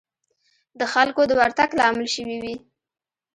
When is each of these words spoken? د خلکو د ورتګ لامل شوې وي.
د 0.79 0.81
خلکو 0.93 1.21
د 1.27 1.31
ورتګ 1.39 1.69
لامل 1.79 2.07
شوې 2.15 2.37
وي. 2.43 2.55